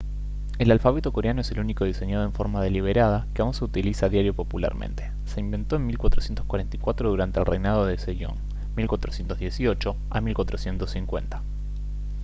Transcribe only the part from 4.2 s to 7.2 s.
popularmente. se inventó en 1444